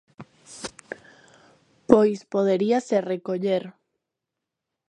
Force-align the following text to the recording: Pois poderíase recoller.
Pois 1.89 2.19
poderíase 2.33 2.95
recoller. 3.13 3.63